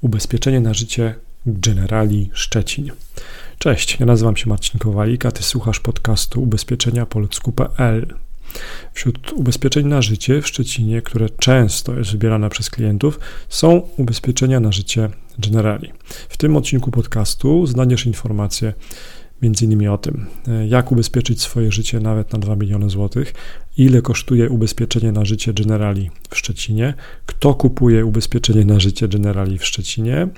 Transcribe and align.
Ubezpieczenie 0.00 0.60
na 0.60 0.74
życie 0.74 1.14
Generali 1.46 2.30
Szczecin. 2.32 2.90
Cześć, 3.58 4.00
ja 4.00 4.06
nazywam 4.06 4.36
się 4.36 4.48
Marcin 4.48 4.78
Kowalik, 4.78 5.26
a 5.26 5.30
ty 5.30 5.42
słuchasz 5.42 5.80
podcastu 5.80 6.42
ubezpieczenia 6.42 7.06
polsku.pl. 7.06 8.14
Wśród 8.92 9.32
ubezpieczeń 9.32 9.86
na 9.86 10.02
życie 10.02 10.42
w 10.42 10.48
Szczecinie, 10.48 11.02
które 11.02 11.30
często 11.30 11.94
jest 11.94 12.12
wybierane 12.12 12.50
przez 12.50 12.70
klientów, 12.70 13.20
są 13.48 13.88
ubezpieczenia 13.96 14.60
na 14.60 14.72
życie 14.72 15.08
Generali. 15.38 15.92
W 16.28 16.36
tym 16.36 16.56
odcinku 16.56 16.90
podcastu 16.90 17.66
znajdziesz 17.66 18.06
informacje 18.06 18.72
między 19.42 19.64
innymi 19.64 19.88
o 19.88 19.98
tym, 19.98 20.26
e, 20.48 20.66
jak 20.66 20.92
ubezpieczyć 20.92 21.42
swoje 21.42 21.72
życie 21.72 22.00
nawet 22.00 22.32
na 22.32 22.38
2 22.38 22.56
miliony 22.56 22.90
złotych, 22.90 23.34
ile 23.76 24.02
kosztuje 24.02 24.50
ubezpieczenie 24.50 25.12
na 25.12 25.24
życie 25.24 25.54
Generali 25.54 26.10
w 26.30 26.36
Szczecinie, 26.36 26.94
kto 27.26 27.54
kupuje 27.54 28.04
ubezpieczenie 28.04 28.64
na 28.64 28.80
życie 28.80 29.08
Generali 29.08 29.58
w 29.58 29.66
Szczecinie. 29.66 30.28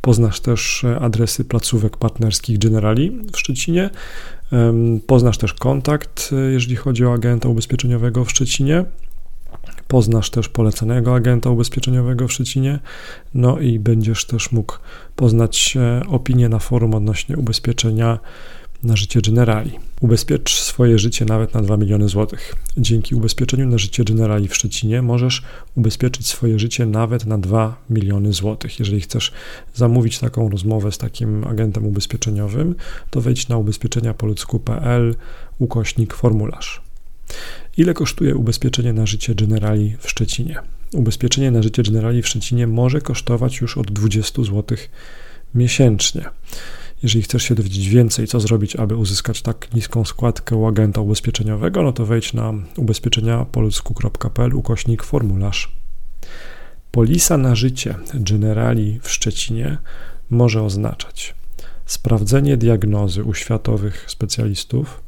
Poznasz 0.00 0.40
też 0.40 0.84
e, 0.84 1.00
adresy 1.00 1.44
placówek 1.44 1.96
partnerskich 1.96 2.58
Generali 2.58 3.18
w 3.32 3.38
Szczecinie. 3.38 3.90
Poznasz 5.06 5.38
też 5.38 5.54
kontakt, 5.54 6.30
e, 6.32 6.52
jeżeli 6.52 6.76
chodzi 6.76 7.04
o 7.04 7.12
agenta 7.12 7.48
ubezpieczeniowego 7.48 8.24
w 8.24 8.30
Szczecinie. 8.30 8.84
Poznasz 9.88 10.30
też 10.30 10.48
polecanego 10.48 11.14
agenta 11.14 11.50
ubezpieczeniowego 11.50 12.28
w 12.28 12.32
Szczecinie, 12.32 12.78
no 13.34 13.58
i 13.58 13.78
będziesz 13.78 14.24
też 14.24 14.52
mógł 14.52 14.74
poznać 15.16 15.76
e, 15.76 16.02
opinię 16.08 16.48
na 16.48 16.58
forum 16.58 16.94
odnośnie 16.94 17.36
ubezpieczenia 17.36 18.18
na 18.82 18.96
życie 18.96 19.20
Generali. 19.20 19.78
Ubezpiecz 20.00 20.60
swoje 20.60 20.98
życie 20.98 21.24
nawet 21.24 21.54
na 21.54 21.62
2 21.62 21.76
miliony 21.76 22.08
złotych. 22.08 22.54
Dzięki 22.76 23.14
ubezpieczeniu 23.14 23.66
na 23.66 23.78
życie 23.78 24.04
Generali 24.04 24.48
w 24.48 24.56
Szczecinie 24.56 25.02
możesz 25.02 25.42
ubezpieczyć 25.76 26.26
swoje 26.26 26.58
życie 26.58 26.86
nawet 26.86 27.26
na 27.26 27.38
2 27.38 27.76
miliony 27.90 28.32
złotych. 28.32 28.78
Jeżeli 28.78 29.00
chcesz 29.00 29.32
zamówić 29.74 30.18
taką 30.18 30.48
rozmowę 30.48 30.92
z 30.92 30.98
takim 30.98 31.44
agentem 31.44 31.86
ubezpieczeniowym, 31.86 32.74
to 33.10 33.20
wejdź 33.20 33.48
na 33.48 33.56
ubezpieczeniapoludzku.pl 33.56 35.14
ukośnik 35.58 36.14
formularz. 36.14 36.82
Ile 37.76 37.94
kosztuje 37.94 38.34
ubezpieczenie 38.34 38.92
na 38.92 39.06
życie 39.06 39.34
Generali 39.34 39.96
w 40.00 40.10
Szczecinie? 40.10 40.60
Ubezpieczenie 40.92 41.50
na 41.50 41.62
życie 41.62 41.82
Generali 41.82 42.22
w 42.22 42.28
Szczecinie 42.28 42.66
może 42.66 43.00
kosztować 43.00 43.60
już 43.60 43.78
od 43.78 43.90
20 43.90 44.42
zł 44.42 44.78
miesięcznie. 45.54 46.24
Jeżeli 47.02 47.22
chcesz 47.22 47.42
się 47.42 47.54
dowiedzieć 47.54 47.88
więcej, 47.88 48.26
co 48.26 48.40
zrobić, 48.40 48.76
aby 48.76 48.96
uzyskać 48.96 49.42
tak 49.42 49.74
niską 49.74 50.04
składkę 50.04 50.56
u 50.56 50.66
agenta 50.66 51.00
ubezpieczeniowego, 51.00 51.82
no 51.82 51.92
to 51.92 52.06
wejdź 52.06 52.32
na 52.32 52.52
ubezpieczeniapolsku.pl 52.76 54.54
ukośnik 54.54 55.02
formularz. 55.02 55.72
Polisa 56.90 57.36
na 57.36 57.54
życie 57.54 57.94
Generali 58.14 59.00
w 59.02 59.10
Szczecinie 59.10 59.78
może 60.30 60.62
oznaczać 60.62 61.34
sprawdzenie 61.86 62.56
diagnozy 62.56 63.24
u 63.24 63.34
światowych 63.34 64.04
specjalistów, 64.10 65.02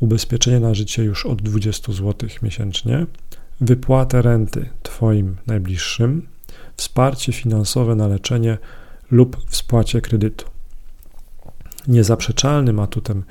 ubezpieczenie 0.00 0.60
na 0.60 0.74
życie 0.74 1.04
już 1.04 1.26
od 1.26 1.42
20 1.42 1.92
zł 1.92 2.28
miesięcznie, 2.42 3.06
wypłatę 3.60 4.22
renty 4.22 4.68
Twoim 4.82 5.36
najbliższym, 5.46 6.26
wsparcie 6.76 7.32
finansowe 7.32 7.94
na 7.94 8.08
leczenie 8.08 8.58
lub 9.10 9.36
spłacie 9.50 10.00
kredytu. 10.00 10.44
Niezaprzeczalnym 11.88 12.80
atutem 12.80 13.24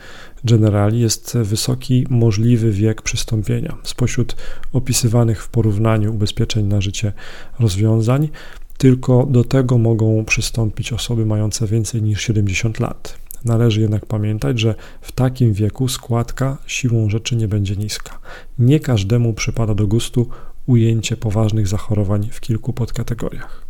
Generali 0.43 0.99
jest 0.99 1.37
wysoki 1.37 2.05
możliwy 2.09 2.71
wiek 2.71 3.01
przystąpienia. 3.01 3.77
Spośród 3.83 4.35
opisywanych 4.73 5.43
w 5.43 5.49
porównaniu 5.49 6.13
ubezpieczeń 6.15 6.65
na 6.65 6.81
życie 6.81 7.13
rozwiązań, 7.59 8.29
tylko 8.77 9.25
do 9.25 9.43
tego 9.43 9.77
mogą 9.77 10.25
przystąpić 10.25 10.93
osoby 10.93 11.25
mające 11.25 11.67
więcej 11.67 12.01
niż 12.01 12.21
70 12.21 12.79
lat. 12.79 13.26
Należy 13.47 13.81
jednak 13.81 14.05
pamiętać, 14.05 14.59
że 14.59 14.75
w 15.01 15.11
takim 15.11 15.53
wieku 15.53 15.87
składka 15.87 16.57
siłą 16.67 17.09
rzeczy 17.09 17.35
nie 17.35 17.47
będzie 17.47 17.75
niska. 17.75 18.19
Nie 18.59 18.79
każdemu 18.79 19.33
przypada 19.33 19.75
do 19.75 19.87
gustu 19.87 20.29
ujęcie 20.65 21.17
poważnych 21.17 21.67
zachorowań 21.67 22.29
w 22.31 22.39
kilku 22.39 22.73
podkategoriach. 22.73 23.65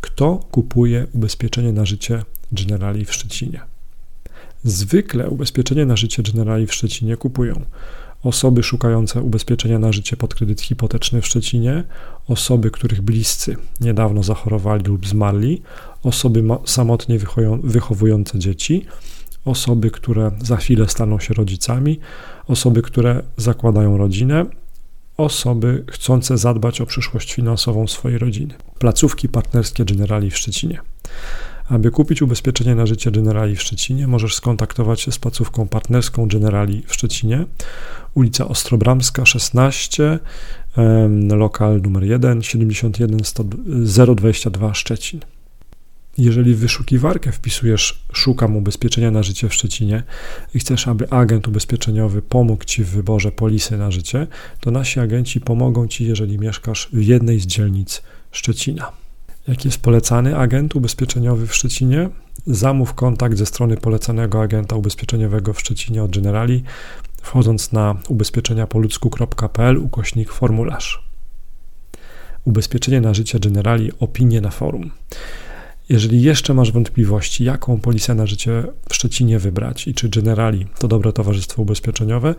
Kto 0.00 0.36
kupuje 0.50 1.06
ubezpieczenie 1.12 1.72
na 1.72 1.84
życie 1.84 2.22
Generali 2.52 3.04
w 3.04 3.14
Szczecinie? 3.14 3.60
Zwykle 4.64 5.30
ubezpieczenie 5.30 5.86
na 5.86 5.96
życie 5.96 6.22
Generali 6.22 6.66
w 6.66 6.74
Szczecinie 6.74 7.16
kupują 7.16 7.64
osoby 8.22 8.62
szukające 8.62 9.22
ubezpieczenia 9.22 9.78
na 9.78 9.92
życie 9.92 10.16
pod 10.16 10.34
kredyt 10.34 10.60
hipoteczny 10.60 11.20
w 11.20 11.26
Szczecinie, 11.26 11.84
osoby, 12.28 12.70
których 12.70 13.00
bliscy 13.00 13.56
niedawno 13.80 14.22
zachorowali 14.22 14.84
lub 14.84 15.06
zmarli, 15.06 15.62
osoby 16.02 16.42
samotnie 16.64 17.18
wychowujące 17.62 18.38
dzieci, 18.38 18.86
osoby, 19.44 19.90
które 19.90 20.30
za 20.42 20.56
chwilę 20.56 20.88
staną 20.88 21.18
się 21.18 21.34
rodzicami, 21.34 22.00
osoby, 22.46 22.82
które 22.82 23.22
zakładają 23.36 23.96
rodzinę, 23.96 24.46
osoby 25.16 25.84
chcące 25.90 26.38
zadbać 26.38 26.80
o 26.80 26.86
przyszłość 26.86 27.34
finansową 27.34 27.86
swojej 27.86 28.18
rodziny. 28.18 28.54
Placówki 28.78 29.28
partnerskie 29.28 29.84
Generali 29.84 30.30
w 30.30 30.38
Szczecinie. 30.38 30.80
Aby 31.70 31.90
kupić 31.90 32.22
ubezpieczenie 32.22 32.74
na 32.74 32.86
życie 32.86 33.10
Generali 33.10 33.56
w 33.56 33.62
Szczecinie, 33.62 34.06
możesz 34.06 34.34
skontaktować 34.34 35.00
się 35.00 35.12
z 35.12 35.18
placówką 35.18 35.68
partnerską 35.68 36.28
Generali 36.28 36.82
w 36.86 36.94
Szczecinie, 36.94 37.44
ulica 38.14 38.48
Ostrobramska 38.48 39.26
16, 39.26 40.18
lokal 41.28 41.82
numer 41.82 42.04
1, 42.04 42.42
71 42.42 43.20
022 44.16 44.74
Szczecin. 44.74 45.20
Jeżeli 46.18 46.54
w 46.54 46.58
wyszukiwarkę 46.58 47.32
wpisujesz 47.32 48.04
szukam 48.12 48.56
ubezpieczenia 48.56 49.10
na 49.10 49.22
życie 49.22 49.48
w 49.48 49.54
Szczecinie 49.54 50.02
i 50.54 50.58
chcesz, 50.58 50.88
aby 50.88 51.10
agent 51.10 51.48
ubezpieczeniowy 51.48 52.22
pomógł 52.22 52.64
Ci 52.64 52.84
w 52.84 52.88
wyborze 52.88 53.32
polisy 53.32 53.76
na 53.76 53.90
życie, 53.90 54.26
to 54.60 54.70
nasi 54.70 55.00
agenci 55.00 55.40
pomogą 55.40 55.88
Ci, 55.88 56.06
jeżeli 56.06 56.38
mieszkasz 56.38 56.88
w 56.92 57.02
jednej 57.02 57.40
z 57.40 57.46
dzielnic 57.46 58.02
Szczecina. 58.32 58.99
Jaki 59.48 59.68
jest 59.68 59.82
polecany 59.82 60.36
agent 60.36 60.76
ubezpieczeniowy 60.76 61.46
w 61.46 61.54
Szczecinie? 61.54 62.08
Zamów 62.46 62.94
kontakt 62.94 63.36
ze 63.36 63.46
strony 63.46 63.76
polecanego 63.76 64.42
agenta 64.42 64.76
ubezpieczeniowego 64.76 65.52
w 65.52 65.60
Szczecinie 65.60 66.02
od 66.02 66.10
Generali, 66.10 66.62
wchodząc 67.22 67.72
na 67.72 67.94
ubezpieczeniapoludzku.pl 68.08 69.78
ukośnik 69.78 70.32
formularz. 70.32 71.04
Ubezpieczenie 72.44 73.00
na 73.00 73.14
życie 73.14 73.40
Generali, 73.40 73.90
opinie 74.00 74.40
na 74.40 74.50
forum. 74.50 74.90
Jeżeli 75.88 76.22
jeszcze 76.22 76.54
masz 76.54 76.72
wątpliwości, 76.72 77.44
jaką 77.44 77.80
polisę 77.80 78.14
na 78.14 78.26
życie 78.26 78.64
w 78.88 78.94
Szczecinie 78.94 79.38
wybrać 79.38 79.88
i 79.88 79.94
czy 79.94 80.08
Generali 80.08 80.66
to 80.78 80.88
dobre 80.88 81.12
towarzystwo 81.12 81.62
ubezpieczeniowe, 81.62 82.34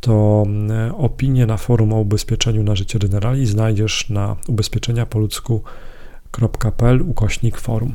to 0.00 0.42
mm, 0.46 0.94
opinie 0.94 1.46
na 1.46 1.56
forum 1.56 1.92
o 1.92 2.00
ubezpieczeniu 2.00 2.62
na 2.62 2.74
życie 2.74 2.98
Generali 2.98 3.46
znajdziesz 3.46 4.08
na 4.08 4.36
ubezpieczeniapoludzku.pl 4.48 5.90
ukośnik 7.02 7.56
forum. 7.56 7.94